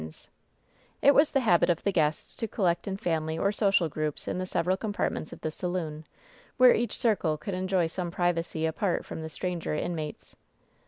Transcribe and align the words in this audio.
266 1.03 1.03
WHEN 1.03 1.03
SHADOWS 1.03 1.03
DDE 1.03 1.07
It 1.07 1.15
was 1.19 1.31
the 1.31 1.39
habit 1.51 1.69
of 1.69 1.83
the 1.83 1.91
guests 1.91 2.35
to 2.37 2.47
collect 2.47 2.87
in 2.87 2.97
family 2.97 3.37
or 3.37 3.51
social 3.51 3.87
groups 3.87 4.27
in 4.27 4.39
the 4.39 4.47
several 4.47 4.75
compartments 4.75 5.31
of 5.31 5.41
this 5.41 5.53
saloon, 5.53 6.05
where 6.57 6.73
each 6.73 6.97
circle 6.97 7.37
could 7.37 7.53
enjoy 7.53 7.85
some 7.85 8.09
privacy 8.09 8.65
apart 8.65 9.05
from 9.05 9.21
the 9.21 9.29
stranger 9.29 9.75
inmates. 9.75 10.35